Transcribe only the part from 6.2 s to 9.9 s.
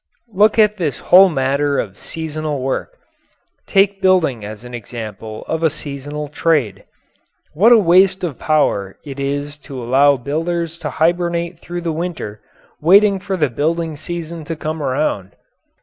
trade. What a waste of power it is to